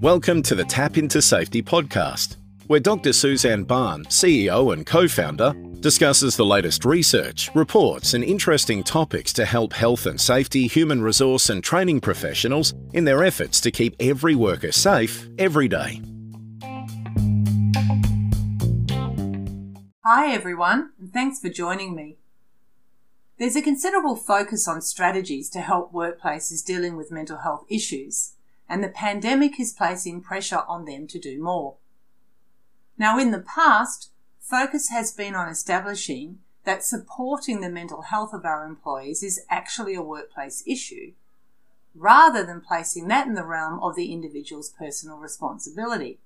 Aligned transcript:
Welcome 0.00 0.42
to 0.44 0.54
the 0.54 0.64
Tap 0.66 0.96
into 0.96 1.20
Safety 1.20 1.62
podcast, 1.62 2.36
where 2.68 2.80
Dr. 2.80 3.12
Suzanne 3.12 3.64
Barr, 3.64 3.98
CEO 4.04 4.72
and 4.72 4.86
co 4.86 5.06
founder, 5.08 5.52
discusses 5.80 6.36
the 6.36 6.46
latest 6.46 6.86
research, 6.86 7.50
reports, 7.54 8.14
and 8.14 8.24
interesting 8.24 8.82
topics 8.82 9.34
to 9.34 9.44
help 9.44 9.74
health 9.74 10.06
and 10.06 10.18
safety, 10.18 10.66
human 10.66 11.02
resource, 11.02 11.50
and 11.50 11.62
training 11.62 12.00
professionals 12.00 12.72
in 12.94 13.04
their 13.04 13.24
efforts 13.24 13.60
to 13.60 13.70
keep 13.70 13.94
every 14.00 14.34
worker 14.34 14.72
safe 14.72 15.28
every 15.38 15.68
day. 15.68 16.00
Hi, 20.02 20.32
everyone, 20.32 20.92
and 20.98 21.12
thanks 21.12 21.40
for 21.40 21.50
joining 21.50 21.94
me. 21.94 22.16
There's 23.38 23.54
a 23.54 23.62
considerable 23.62 24.16
focus 24.16 24.66
on 24.66 24.82
strategies 24.82 25.48
to 25.50 25.60
help 25.60 25.92
workplaces 25.92 26.64
dealing 26.64 26.96
with 26.96 27.12
mental 27.12 27.38
health 27.38 27.64
issues, 27.68 28.32
and 28.68 28.82
the 28.82 28.88
pandemic 28.88 29.60
is 29.60 29.72
placing 29.72 30.22
pressure 30.22 30.62
on 30.66 30.86
them 30.86 31.06
to 31.06 31.20
do 31.20 31.40
more. 31.40 31.76
Now, 32.98 33.16
in 33.16 33.30
the 33.30 33.38
past, 33.38 34.10
focus 34.40 34.88
has 34.88 35.12
been 35.12 35.36
on 35.36 35.48
establishing 35.48 36.40
that 36.64 36.82
supporting 36.84 37.60
the 37.60 37.70
mental 37.70 38.02
health 38.02 38.34
of 38.34 38.44
our 38.44 38.64
employees 38.64 39.22
is 39.22 39.40
actually 39.48 39.94
a 39.94 40.02
workplace 40.02 40.64
issue, 40.66 41.12
rather 41.94 42.44
than 42.44 42.60
placing 42.60 43.06
that 43.06 43.28
in 43.28 43.34
the 43.34 43.44
realm 43.44 43.78
of 43.80 43.94
the 43.94 44.12
individual's 44.12 44.68
personal 44.68 45.16
responsibility. 45.16 46.18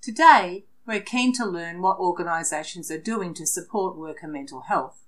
Today, 0.00 0.64
we're 0.86 1.00
keen 1.00 1.32
to 1.34 1.44
learn 1.44 1.82
what 1.82 1.98
organisations 1.98 2.88
are 2.88 2.98
doing 2.98 3.34
to 3.34 3.46
support 3.46 3.96
worker 3.96 4.28
mental 4.28 4.60
health, 4.60 5.02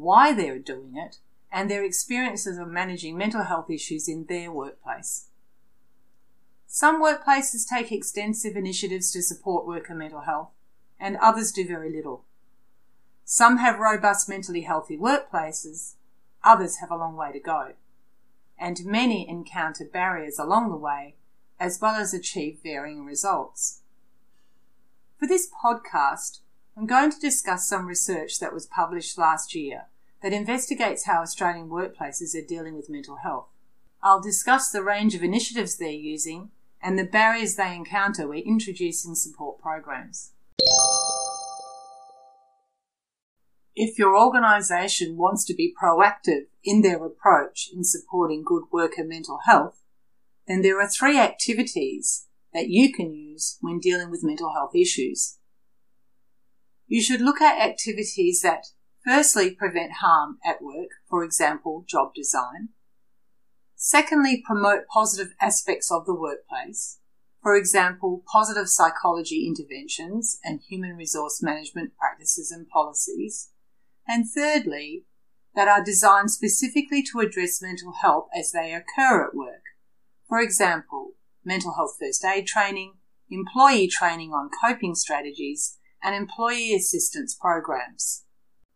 why 0.00 0.32
they're 0.32 0.58
doing 0.58 0.96
it, 0.96 1.18
and 1.50 1.70
their 1.70 1.84
experiences 1.84 2.58
of 2.58 2.68
managing 2.68 3.16
mental 3.16 3.44
health 3.44 3.70
issues 3.70 4.08
in 4.08 4.26
their 4.26 4.50
workplace. 4.50 5.26
Some 6.66 7.02
workplaces 7.02 7.66
take 7.66 7.90
extensive 7.90 8.56
initiatives 8.56 9.10
to 9.12 9.22
support 9.22 9.66
worker 9.66 9.94
mental 9.94 10.20
health, 10.20 10.50
and 11.00 11.16
others 11.16 11.52
do 11.52 11.66
very 11.66 11.90
little. 11.90 12.24
Some 13.24 13.58
have 13.58 13.78
robust 13.78 14.28
mentally 14.28 14.62
healthy 14.62 14.96
workplaces, 14.96 15.94
others 16.44 16.76
have 16.76 16.90
a 16.90 16.96
long 16.96 17.16
way 17.16 17.32
to 17.32 17.40
go, 17.40 17.72
and 18.58 18.84
many 18.84 19.28
encounter 19.28 19.84
barriers 19.84 20.38
along 20.38 20.70
the 20.70 20.76
way 20.76 21.14
as 21.58 21.80
well 21.80 21.94
as 21.94 22.12
achieve 22.12 22.58
varying 22.62 23.04
results. 23.04 23.80
For 25.18 25.26
this 25.26 25.48
podcast, 25.50 26.40
I'm 26.78 26.86
going 26.86 27.10
to 27.10 27.18
discuss 27.18 27.66
some 27.66 27.86
research 27.86 28.38
that 28.38 28.52
was 28.52 28.66
published 28.66 29.16
last 29.16 29.54
year 29.54 29.86
that 30.22 30.34
investigates 30.34 31.06
how 31.06 31.22
Australian 31.22 31.70
workplaces 31.70 32.36
are 32.36 32.46
dealing 32.46 32.76
with 32.76 32.90
mental 32.90 33.16
health. 33.16 33.46
I'll 34.02 34.20
discuss 34.20 34.70
the 34.70 34.82
range 34.82 35.14
of 35.14 35.22
initiatives 35.22 35.78
they're 35.78 35.88
using 35.88 36.50
and 36.82 36.98
the 36.98 37.04
barriers 37.04 37.56
they 37.56 37.74
encounter 37.74 38.28
when 38.28 38.40
introducing 38.40 39.14
support 39.14 39.58
programs. 39.58 40.32
If 43.74 43.98
your 43.98 44.14
organisation 44.14 45.16
wants 45.16 45.46
to 45.46 45.54
be 45.54 45.74
proactive 45.82 46.48
in 46.62 46.82
their 46.82 47.02
approach 47.02 47.70
in 47.74 47.84
supporting 47.84 48.44
good 48.44 48.64
worker 48.70 49.02
mental 49.02 49.40
health, 49.46 49.80
then 50.46 50.60
there 50.60 50.78
are 50.82 50.88
three 50.88 51.18
activities 51.18 52.26
that 52.52 52.68
you 52.68 52.92
can 52.92 53.14
use 53.14 53.56
when 53.62 53.80
dealing 53.80 54.10
with 54.10 54.22
mental 54.22 54.52
health 54.52 54.74
issues. 54.74 55.38
You 56.86 57.02
should 57.02 57.20
look 57.20 57.40
at 57.40 57.60
activities 57.60 58.42
that 58.42 58.66
firstly 59.04 59.50
prevent 59.50 59.94
harm 60.00 60.38
at 60.44 60.62
work, 60.62 60.90
for 61.08 61.24
example, 61.24 61.84
job 61.86 62.14
design. 62.14 62.70
Secondly, 63.74 64.42
promote 64.44 64.86
positive 64.92 65.34
aspects 65.40 65.90
of 65.90 66.06
the 66.06 66.14
workplace, 66.14 66.98
for 67.42 67.56
example, 67.56 68.24
positive 68.32 68.68
psychology 68.68 69.46
interventions 69.46 70.38
and 70.42 70.60
human 70.60 70.96
resource 70.96 71.40
management 71.42 71.92
practices 71.96 72.50
and 72.50 72.68
policies. 72.68 73.50
And 74.08 74.24
thirdly, 74.28 75.04
that 75.54 75.68
are 75.68 75.84
designed 75.84 76.30
specifically 76.30 77.02
to 77.04 77.20
address 77.20 77.62
mental 77.62 77.94
health 78.02 78.28
as 78.36 78.52
they 78.52 78.74
occur 78.74 79.26
at 79.26 79.34
work. 79.34 79.62
For 80.28 80.40
example, 80.40 81.12
mental 81.44 81.74
health 81.74 81.96
first 82.00 82.24
aid 82.24 82.46
training, 82.46 82.94
employee 83.30 83.88
training 83.88 84.32
on 84.32 84.50
coping 84.62 84.94
strategies, 84.94 85.78
and 86.06 86.14
employee 86.14 86.72
assistance 86.72 87.34
programs. 87.34 88.22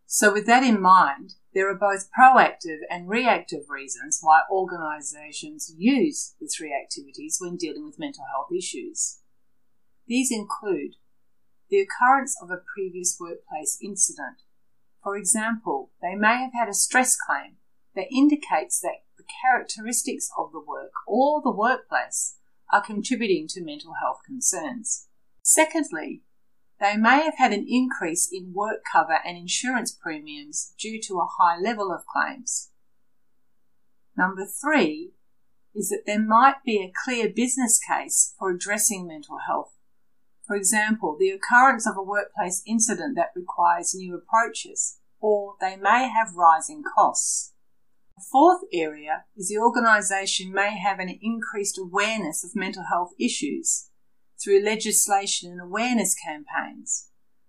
So 0.04 0.32
with 0.32 0.46
that 0.46 0.64
in 0.64 0.82
mind, 0.82 1.34
there 1.54 1.70
are 1.70 1.78
both 1.78 2.10
proactive 2.10 2.80
and 2.90 3.08
reactive 3.08 3.70
reasons 3.70 4.18
why 4.20 4.40
organisations 4.50 5.72
use 5.78 6.34
the 6.40 6.48
three 6.48 6.74
activities 6.74 7.38
when 7.40 7.56
dealing 7.56 7.86
with 7.86 8.00
mental 8.00 8.24
health 8.34 8.48
issues. 8.52 9.20
These 10.08 10.32
include 10.32 10.96
the 11.70 11.78
occurrence 11.78 12.36
of 12.42 12.50
a 12.50 12.62
previous 12.74 13.16
workplace 13.20 13.78
incident. 13.80 14.42
For 15.00 15.16
example, 15.16 15.92
they 16.02 16.16
may 16.16 16.38
have 16.42 16.52
had 16.52 16.68
a 16.68 16.74
stress 16.74 17.16
claim 17.16 17.58
that 17.94 18.12
indicates 18.12 18.80
that 18.80 19.04
the 19.16 19.24
characteristics 19.40 20.28
of 20.36 20.50
the 20.50 20.58
work 20.58 20.90
or 21.06 21.40
the 21.40 21.52
workplace 21.52 22.38
are 22.72 22.84
contributing 22.84 23.46
to 23.50 23.64
mental 23.64 23.94
health 24.02 24.18
concerns. 24.26 25.06
Secondly, 25.44 26.22
they 26.80 26.96
may 26.96 27.22
have 27.24 27.36
had 27.36 27.52
an 27.52 27.66
increase 27.68 28.28
in 28.32 28.54
work 28.54 28.80
cover 28.90 29.18
and 29.24 29.36
insurance 29.36 29.92
premiums 29.92 30.72
due 30.78 31.00
to 31.02 31.20
a 31.20 31.28
high 31.38 31.58
level 31.60 31.92
of 31.92 32.06
claims. 32.06 32.70
Number 34.16 34.46
three 34.46 35.12
is 35.74 35.90
that 35.90 36.04
there 36.06 36.20
might 36.20 36.64
be 36.64 36.78
a 36.78 36.92
clear 37.04 37.28
business 37.28 37.78
case 37.78 38.34
for 38.38 38.50
addressing 38.50 39.06
mental 39.06 39.38
health. 39.46 39.74
For 40.46 40.56
example, 40.56 41.16
the 41.18 41.30
occurrence 41.30 41.86
of 41.86 41.96
a 41.96 42.02
workplace 42.02 42.62
incident 42.66 43.14
that 43.14 43.32
requires 43.36 43.94
new 43.94 44.16
approaches, 44.16 44.98
or 45.20 45.54
they 45.60 45.76
may 45.76 46.08
have 46.08 46.34
rising 46.34 46.82
costs. 46.82 47.52
The 48.16 48.24
fourth 48.32 48.62
area 48.72 49.24
is 49.36 49.48
the 49.48 49.58
organisation 49.58 50.52
may 50.52 50.76
have 50.76 50.98
an 50.98 51.18
increased 51.22 51.78
awareness 51.78 52.42
of 52.42 52.56
mental 52.56 52.84
health 52.90 53.12
issues 53.18 53.89
through 54.42 54.64
legislation 54.64 55.50
and 55.50 55.60
awareness 55.60 56.14
campaigns. 56.14 57.08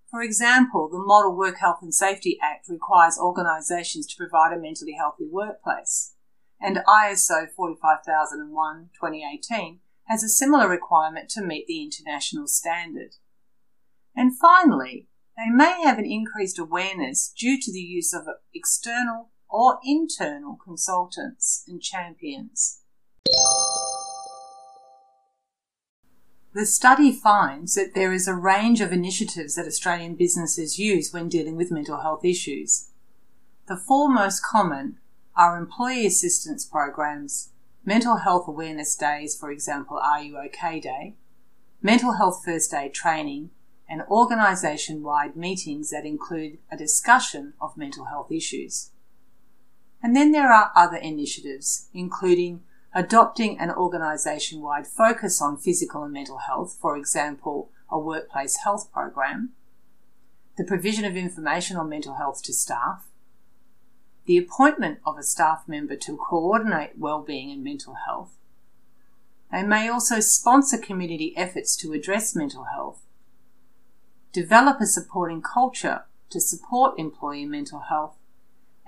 For 0.09 0.21
example, 0.21 0.89
the 0.89 0.99
Model 0.99 1.35
Work 1.35 1.59
Health 1.59 1.79
and 1.81 1.93
Safety 1.93 2.37
Act 2.41 2.67
requires 2.67 3.17
organisations 3.17 4.05
to 4.07 4.17
provide 4.17 4.51
a 4.51 4.59
mentally 4.59 4.95
healthy 4.99 5.25
workplace, 5.29 6.15
and 6.59 6.77
ISO 6.87 7.47
45001 7.55 8.89
2018 8.93 9.79
has 10.07 10.23
a 10.23 10.29
similar 10.29 10.67
requirement 10.67 11.29
to 11.29 11.41
meet 11.41 11.65
the 11.67 11.81
international 11.81 12.47
standard. 12.47 13.15
And 14.13 14.37
finally, 14.37 15.07
they 15.37 15.49
may 15.49 15.81
have 15.83 15.97
an 15.97 16.05
increased 16.05 16.59
awareness 16.59 17.33
due 17.35 17.57
to 17.61 17.71
the 17.71 17.79
use 17.79 18.13
of 18.13 18.27
external 18.53 19.31
or 19.49 19.79
internal 19.85 20.57
consultants 20.61 21.63
and 21.67 21.81
champions. 21.81 22.81
The 26.53 26.65
study 26.65 27.13
finds 27.13 27.75
that 27.75 27.93
there 27.95 28.11
is 28.11 28.27
a 28.27 28.35
range 28.35 28.81
of 28.81 28.91
initiatives 28.91 29.55
that 29.55 29.67
Australian 29.67 30.15
businesses 30.15 30.77
use 30.77 31.13
when 31.13 31.29
dealing 31.29 31.55
with 31.55 31.71
mental 31.71 32.01
health 32.01 32.25
issues. 32.25 32.89
The 33.67 33.77
four 33.77 34.09
most 34.09 34.43
common 34.43 34.97
are 35.33 35.57
employee 35.57 36.05
assistance 36.05 36.65
programs, 36.65 37.51
mental 37.85 38.17
health 38.17 38.49
awareness 38.49 38.97
days, 38.97 39.33
for 39.33 39.49
example, 39.49 39.97
Are 39.97 40.21
You 40.21 40.37
OK 40.39 40.81
Day, 40.81 41.15
mental 41.81 42.13
health 42.13 42.41
first 42.43 42.73
aid 42.73 42.93
training, 42.93 43.51
and 43.87 44.01
organisation 44.09 45.03
wide 45.03 45.37
meetings 45.37 45.89
that 45.91 46.05
include 46.05 46.57
a 46.69 46.75
discussion 46.75 47.53
of 47.61 47.77
mental 47.77 48.05
health 48.05 48.29
issues. 48.29 48.91
And 50.03 50.17
then 50.17 50.33
there 50.33 50.51
are 50.51 50.71
other 50.75 50.97
initiatives, 50.97 51.87
including 51.93 52.63
adopting 52.93 53.57
an 53.59 53.71
organisation 53.71 54.61
wide 54.61 54.87
focus 54.87 55.41
on 55.41 55.57
physical 55.57 56.03
and 56.03 56.13
mental 56.13 56.39
health, 56.39 56.77
for 56.79 56.97
example, 56.97 57.69
a 57.89 57.97
workplace 57.97 58.57
health 58.57 58.91
program, 58.91 59.51
the 60.57 60.63
provision 60.63 61.05
of 61.05 61.15
information 61.15 61.77
on 61.77 61.89
mental 61.89 62.15
health 62.15 62.43
to 62.43 62.53
staff, 62.53 63.07
the 64.25 64.37
appointment 64.37 64.99
of 65.05 65.17
a 65.17 65.23
staff 65.23 65.63
member 65.67 65.95
to 65.95 66.17
coordinate 66.17 66.97
well-being 66.97 67.49
and 67.49 67.63
mental 67.63 67.95
health. 68.05 68.37
They 69.51 69.63
may 69.63 69.89
also 69.89 70.19
sponsor 70.19 70.77
community 70.77 71.35
efforts 71.35 71.75
to 71.77 71.93
address 71.93 72.35
mental 72.35 72.65
health, 72.65 73.01
develop 74.31 74.79
a 74.79 74.85
supporting 74.85 75.41
culture 75.41 76.05
to 76.29 76.39
support 76.39 76.97
employee 76.97 77.45
mental 77.45 77.79
health, 77.89 78.15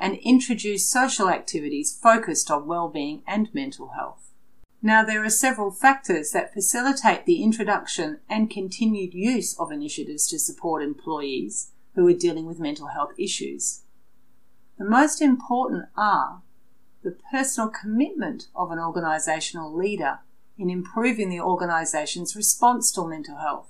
and 0.04 0.18
introduce 0.18 0.92
social 0.92 1.30
activities 1.30 1.98
focused 2.04 2.52
on 2.52 2.68
well-being 2.68 3.24
and 3.26 3.48
mental 3.54 3.92
health. 3.96 4.32
Now, 4.82 5.02
there 5.06 5.24
are 5.24 5.30
several 5.30 5.72
factors 5.72 6.32
that 6.32 6.54
facilitate 6.54 7.26
the 7.26 7.42
introduction 7.42 8.20
and 8.30 8.50
continued 8.50 9.14
use 9.14 9.58
of 9.58 9.72
initiatives 9.72 10.28
to 10.28 10.40
support 10.40 10.84
employees 10.84 11.72
who 11.96 12.06
are 12.06 12.14
dealing 12.14 12.46
with 12.46 12.60
mental 12.60 12.88
health 12.88 13.14
issues. 13.18 13.84
The 14.78 14.84
most 14.84 15.22
important 15.22 15.86
are 15.96 16.42
the 17.02 17.16
personal 17.32 17.70
commitment 17.70 18.48
of 18.54 18.72
an 18.72 18.80
organisational 18.80 19.74
leader 19.74 20.20
in 20.58 20.70
improving 20.70 21.30
the 21.30 21.40
organisation's 21.40 22.36
response 22.36 22.92
to 22.92 23.08
mental 23.08 23.38
health. 23.38 23.70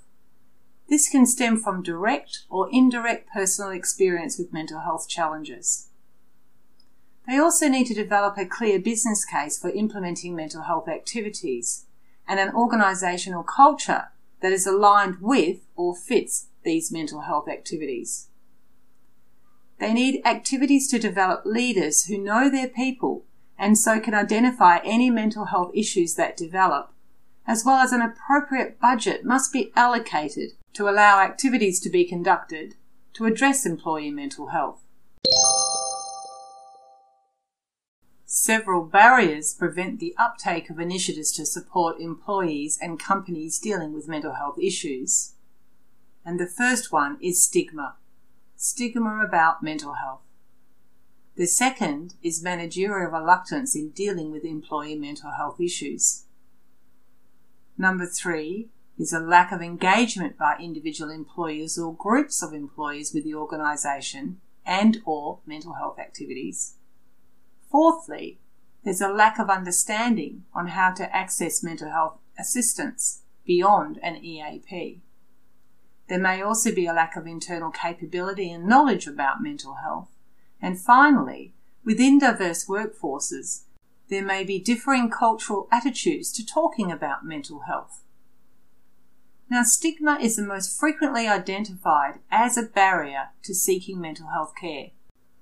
This 0.89 1.07
can 1.07 1.27
stem 1.27 1.57
from 1.57 1.83
direct 1.83 2.45
or 2.49 2.69
indirect 2.71 3.29
personal 3.31 3.69
experience 3.69 4.39
with 4.39 4.51
mental 4.51 4.79
health 4.79 5.07
challenges. 5.07 5.89
They 7.27 7.37
also 7.37 7.67
need 7.69 7.85
to 7.87 7.93
develop 7.93 8.37
a 8.37 8.45
clear 8.45 8.79
business 8.79 9.23
case 9.23 9.57
for 9.57 9.69
implementing 9.69 10.35
mental 10.35 10.63
health 10.63 10.89
activities 10.89 11.85
and 12.27 12.39
an 12.39 12.51
organisational 12.51 13.45
culture 13.45 14.09
that 14.41 14.51
is 14.51 14.67
aligned 14.67 15.21
with 15.21 15.59
or 15.75 15.95
fits 15.95 16.47
these 16.63 16.91
mental 16.91 17.21
health 17.21 17.47
activities. 17.47 18.27
They 19.79 19.93
need 19.93 20.21
activities 20.25 20.89
to 20.89 20.99
develop 20.99 21.45
leaders 21.45 22.05
who 22.05 22.17
know 22.17 22.49
their 22.49 22.67
people 22.67 23.25
and 23.57 23.77
so 23.77 23.99
can 23.99 24.13
identify 24.13 24.79
any 24.83 25.09
mental 25.09 25.45
health 25.45 25.71
issues 25.73 26.15
that 26.15 26.35
develop, 26.35 26.91
as 27.47 27.63
well 27.65 27.77
as 27.77 27.91
an 27.91 28.01
appropriate 28.01 28.79
budget 28.79 29.23
must 29.23 29.53
be 29.53 29.71
allocated 29.75 30.51
to 30.73 30.89
allow 30.89 31.21
activities 31.21 31.79
to 31.81 31.89
be 31.89 32.03
conducted 32.03 32.75
to 33.13 33.25
address 33.25 33.65
employee 33.65 34.11
mental 34.11 34.47
health. 34.47 34.81
Several 38.35 38.83
barriers 38.83 39.53
prevent 39.53 39.99
the 39.99 40.15
uptake 40.17 40.71
of 40.71 40.79
initiatives 40.79 41.31
to 41.33 41.45
support 41.45 41.99
employees 41.99 42.79
and 42.81 42.99
companies 42.99 43.59
dealing 43.59 43.93
with 43.93 44.07
mental 44.07 44.33
health 44.33 44.57
issues. 44.57 45.33
And 46.25 46.39
the 46.39 46.47
first 46.47 46.91
one 46.91 47.19
is 47.21 47.43
stigma. 47.43 47.97
Stigma 48.55 49.23
about 49.23 49.61
mental 49.61 49.93
health. 49.93 50.21
The 51.35 51.45
second 51.45 52.15
is 52.23 52.41
managerial 52.41 53.11
reluctance 53.11 53.75
in 53.75 53.91
dealing 53.91 54.31
with 54.31 54.45
employee 54.45 54.95
mental 54.95 55.33
health 55.37 55.61
issues. 55.61 56.23
Number 57.77 58.07
three 58.07 58.69
is 58.97 59.13
a 59.13 59.19
lack 59.19 59.51
of 59.51 59.61
engagement 59.61 60.39
by 60.39 60.57
individual 60.59 61.11
employers 61.11 61.77
or 61.77 61.93
groups 61.93 62.41
of 62.41 62.51
employees 62.51 63.13
with 63.13 63.25
the 63.25 63.35
organisation 63.35 64.41
and 64.65 65.03
or 65.05 65.37
mental 65.45 65.73
health 65.73 65.99
activities. 65.99 66.77
Fourthly, 67.73 68.39
there's 68.83 69.01
a 69.01 69.07
lack 69.07 69.39
of 69.39 69.49
understanding 69.49 70.43
on 70.53 70.67
how 70.67 70.91
to 70.91 71.13
access 71.13 71.63
mental 71.63 71.89
health 71.89 72.19
assistance 72.37 73.23
beyond 73.47 73.97
an 74.03 74.23
EAP. 74.23 75.01
There 76.07 76.19
may 76.19 76.39
also 76.39 76.71
be 76.71 76.85
a 76.85 76.93
lack 76.93 77.15
of 77.15 77.25
internal 77.25 77.71
capability 77.71 78.51
and 78.51 78.67
knowledge 78.67 79.07
about 79.07 79.41
mental 79.41 79.77
health. 79.81 80.09
And 80.61 80.79
finally, 80.79 81.55
within 81.83 82.19
diverse 82.19 82.67
workforces, 82.67 83.63
there 84.07 84.23
may 84.23 84.43
be 84.43 84.59
differing 84.59 85.09
cultural 85.09 85.67
attitudes 85.71 86.31
to 86.33 86.45
talking 86.45 86.91
about 86.91 87.25
mental 87.25 87.61
health. 87.61 88.03
Now, 89.49 89.63
stigma 89.63 90.19
is 90.21 90.35
the 90.35 90.43
most 90.43 90.79
frequently 90.79 91.27
identified 91.27 92.19
as 92.29 92.55
a 92.55 92.61
barrier 92.61 93.29
to 93.41 93.55
seeking 93.55 93.99
mental 93.99 94.27
health 94.27 94.53
care. 94.61 94.91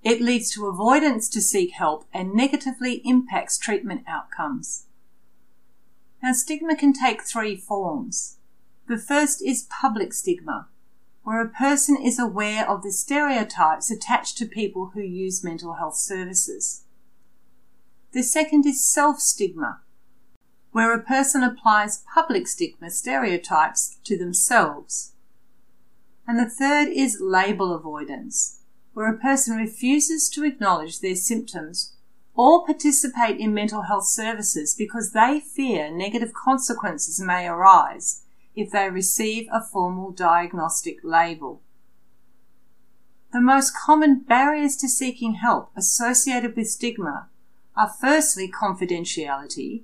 It 0.03 0.21
leads 0.21 0.49
to 0.51 0.67
avoidance 0.67 1.29
to 1.29 1.41
seek 1.41 1.71
help 1.71 2.05
and 2.13 2.33
negatively 2.33 3.01
impacts 3.05 3.57
treatment 3.57 4.03
outcomes. 4.07 4.87
Now, 6.23 6.33
stigma 6.33 6.75
can 6.75 6.93
take 6.93 7.21
three 7.21 7.55
forms. 7.55 8.37
The 8.87 8.97
first 8.97 9.43
is 9.43 9.67
public 9.69 10.13
stigma, 10.13 10.67
where 11.23 11.41
a 11.41 11.49
person 11.49 11.97
is 11.97 12.17
aware 12.17 12.67
of 12.67 12.81
the 12.81 12.91
stereotypes 12.91 13.91
attached 13.91 14.37
to 14.37 14.45
people 14.45 14.91
who 14.93 15.01
use 15.01 15.43
mental 15.43 15.75
health 15.75 15.97
services. 15.97 16.83
The 18.11 18.23
second 18.23 18.65
is 18.65 18.83
self 18.83 19.19
stigma, 19.19 19.81
where 20.71 20.93
a 20.93 21.03
person 21.03 21.43
applies 21.43 22.03
public 22.13 22.47
stigma 22.47 22.89
stereotypes 22.89 23.97
to 24.03 24.17
themselves. 24.17 25.13
And 26.27 26.39
the 26.39 26.49
third 26.49 26.87
is 26.87 27.19
label 27.21 27.73
avoidance, 27.73 28.60
where 28.93 29.09
a 29.09 29.17
person 29.17 29.57
refuses 29.57 30.29
to 30.29 30.43
acknowledge 30.43 30.99
their 30.99 31.15
symptoms 31.15 31.93
or 32.35 32.65
participate 32.65 33.39
in 33.39 33.53
mental 33.53 33.83
health 33.83 34.05
services 34.05 34.73
because 34.73 35.11
they 35.11 35.39
fear 35.39 35.91
negative 35.91 36.33
consequences 36.33 37.19
may 37.19 37.47
arise 37.47 38.23
if 38.55 38.71
they 38.71 38.89
receive 38.89 39.47
a 39.51 39.61
formal 39.61 40.11
diagnostic 40.11 40.97
label. 41.03 41.61
The 43.31 43.41
most 43.41 43.73
common 43.75 44.19
barriers 44.19 44.75
to 44.77 44.89
seeking 44.89 45.35
help 45.35 45.71
associated 45.75 46.55
with 46.55 46.69
stigma 46.69 47.29
are 47.77 47.93
firstly 47.99 48.51
confidentiality. 48.51 49.83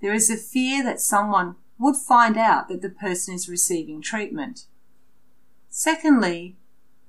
There 0.00 0.12
is 0.12 0.28
a 0.28 0.36
fear 0.36 0.82
that 0.82 1.00
someone 1.00 1.54
would 1.78 1.96
find 1.96 2.36
out 2.36 2.68
that 2.68 2.82
the 2.82 2.88
person 2.88 3.34
is 3.34 3.48
receiving 3.48 4.02
treatment. 4.02 4.66
Secondly, 5.68 6.56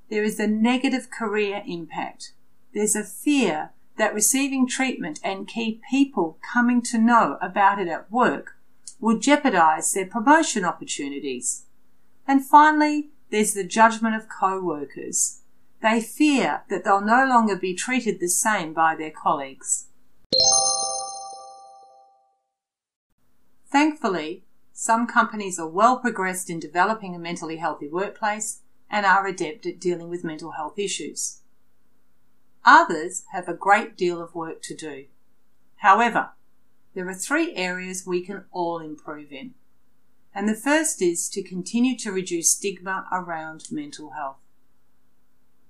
there 0.09 0.23
is 0.23 0.37
the 0.37 0.47
negative 0.47 1.09
career 1.09 1.63
impact. 1.65 2.33
There's 2.73 2.95
a 2.95 3.03
fear 3.03 3.71
that 3.97 4.13
receiving 4.13 4.67
treatment 4.67 5.19
and 5.23 5.47
key 5.47 5.81
people 5.89 6.37
coming 6.53 6.81
to 6.83 6.97
know 6.97 7.37
about 7.41 7.79
it 7.79 7.87
at 7.87 8.11
work 8.11 8.57
would 8.99 9.21
jeopardize 9.21 9.93
their 9.93 10.05
promotion 10.05 10.65
opportunities. 10.65 11.65
And 12.27 12.45
finally, 12.45 13.09
there's 13.29 13.53
the 13.53 13.63
judgment 13.63 14.15
of 14.15 14.27
co-workers. 14.29 15.41
They 15.81 16.01
fear 16.01 16.63
that 16.69 16.83
they'll 16.83 17.01
no 17.01 17.25
longer 17.25 17.55
be 17.55 17.73
treated 17.73 18.19
the 18.19 18.27
same 18.27 18.73
by 18.73 18.95
their 18.95 19.11
colleagues. 19.11 19.87
Thankfully, 23.71 24.43
some 24.73 25.07
companies 25.07 25.59
are 25.59 25.67
well 25.67 25.99
progressed 25.99 26.49
in 26.49 26.59
developing 26.59 27.15
a 27.15 27.19
mentally 27.19 27.57
healthy 27.57 27.89
workplace 27.89 28.61
and 28.89 29.05
are 29.05 29.27
adept 29.27 29.65
at 29.65 29.79
dealing 29.79 30.09
with 30.09 30.23
mental 30.23 30.51
health 30.51 30.77
issues. 30.77 31.41
Others 32.65 33.25
have 33.31 33.47
a 33.47 33.53
great 33.53 33.95
deal 33.95 34.21
of 34.21 34.33
work 34.33 34.61
to 34.63 34.75
do. 34.75 35.05
However, 35.77 36.31
there 36.93 37.07
are 37.07 37.13
three 37.13 37.53
areas 37.55 38.07
we 38.07 38.21
can 38.21 38.45
all 38.51 38.79
improve 38.79 39.31
in. 39.31 39.53
And 40.33 40.49
the 40.49 40.55
first 40.55 41.01
is 41.01 41.29
to 41.29 41.43
continue 41.43 41.97
to 41.99 42.11
reduce 42.11 42.49
stigma 42.49 43.07
around 43.11 43.67
mental 43.71 44.11
health. 44.11 44.37